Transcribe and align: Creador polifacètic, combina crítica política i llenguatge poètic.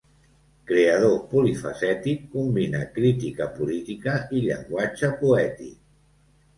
Creador 0.69 1.13
polifacètic, 1.33 2.25
combina 2.39 2.83
crítica 2.97 3.51
política 3.61 4.19
i 4.41 4.45
llenguatge 4.51 5.15
poètic. 5.25 5.83